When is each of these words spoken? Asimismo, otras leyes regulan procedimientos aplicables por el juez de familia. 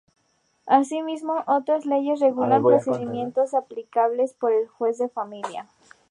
Asimismo, 0.65 1.43
otras 1.45 1.85
leyes 1.85 2.19
regulan 2.21 2.63
procedimientos 2.63 3.53
aplicables 3.53 4.33
por 4.33 4.51
el 4.51 4.67
juez 4.67 4.97
de 4.97 5.09
familia. 5.09 5.67